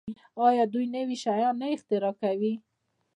آیا 0.47 0.63
دوی 0.73 0.85
نوي 0.95 1.17
شیان 1.23 1.55
نه 1.61 1.67
اختراع 1.75 2.13
کوي؟ 2.21 2.53